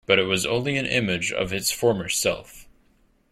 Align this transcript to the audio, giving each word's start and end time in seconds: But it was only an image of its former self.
But 0.07 0.17
it 0.17 0.23
was 0.23 0.47
only 0.47 0.77
an 0.77 0.87
image 0.87 1.31
of 1.31 1.53
its 1.53 1.69
former 1.69 2.09
self. 2.09 2.67